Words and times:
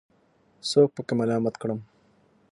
څوک 0.69 0.89
پکې 0.95 1.13
ملامت 1.19 1.55
کړم. 1.61 1.79